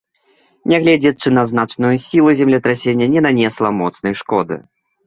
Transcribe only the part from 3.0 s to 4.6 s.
не нанесла моцнай шкоды.